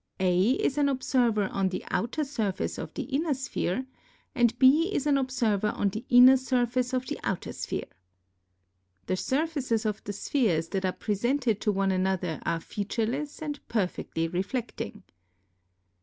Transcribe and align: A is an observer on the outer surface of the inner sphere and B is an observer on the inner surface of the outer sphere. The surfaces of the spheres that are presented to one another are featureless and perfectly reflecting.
A 0.19 0.53
is 0.53 0.79
an 0.79 0.89
observer 0.89 1.47
on 1.49 1.69
the 1.69 1.83
outer 1.91 2.23
surface 2.23 2.79
of 2.79 2.91
the 2.95 3.03
inner 3.03 3.35
sphere 3.35 3.85
and 4.33 4.57
B 4.57 4.91
is 4.91 5.05
an 5.05 5.15
observer 5.15 5.67
on 5.67 5.89
the 5.89 6.03
inner 6.09 6.37
surface 6.37 6.91
of 6.91 7.05
the 7.05 7.19
outer 7.23 7.53
sphere. 7.53 7.85
The 9.05 9.15
surfaces 9.15 9.85
of 9.85 10.03
the 10.05 10.13
spheres 10.13 10.69
that 10.69 10.85
are 10.85 10.91
presented 10.91 11.61
to 11.61 11.71
one 11.71 11.91
another 11.91 12.39
are 12.47 12.59
featureless 12.59 13.43
and 13.43 13.59
perfectly 13.67 14.27
reflecting. 14.27 15.03